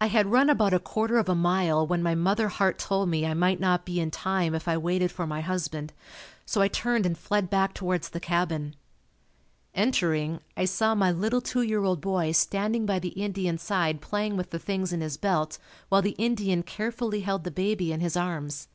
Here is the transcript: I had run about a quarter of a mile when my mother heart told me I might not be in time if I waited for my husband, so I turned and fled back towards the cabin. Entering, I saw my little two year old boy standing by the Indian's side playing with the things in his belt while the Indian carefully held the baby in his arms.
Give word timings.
I 0.00 0.06
had 0.06 0.28
run 0.32 0.48
about 0.48 0.72
a 0.72 0.78
quarter 0.80 1.18
of 1.18 1.28
a 1.28 1.34
mile 1.34 1.86
when 1.86 2.02
my 2.02 2.14
mother 2.14 2.48
heart 2.48 2.78
told 2.78 3.10
me 3.10 3.26
I 3.26 3.34
might 3.34 3.60
not 3.60 3.84
be 3.84 4.00
in 4.00 4.10
time 4.10 4.54
if 4.54 4.66
I 4.66 4.78
waited 4.78 5.12
for 5.12 5.26
my 5.26 5.42
husband, 5.42 5.92
so 6.46 6.62
I 6.62 6.68
turned 6.68 7.04
and 7.04 7.18
fled 7.18 7.50
back 7.50 7.74
towards 7.74 8.08
the 8.08 8.18
cabin. 8.18 8.74
Entering, 9.74 10.40
I 10.56 10.64
saw 10.64 10.94
my 10.94 11.12
little 11.12 11.42
two 11.42 11.60
year 11.60 11.84
old 11.84 12.00
boy 12.00 12.32
standing 12.32 12.86
by 12.86 12.98
the 12.98 13.08
Indian's 13.10 13.60
side 13.62 14.00
playing 14.00 14.38
with 14.38 14.48
the 14.52 14.58
things 14.58 14.90
in 14.90 15.02
his 15.02 15.18
belt 15.18 15.58
while 15.90 16.00
the 16.00 16.16
Indian 16.16 16.62
carefully 16.62 17.20
held 17.20 17.44
the 17.44 17.50
baby 17.50 17.92
in 17.92 18.00
his 18.00 18.16
arms. 18.16 18.68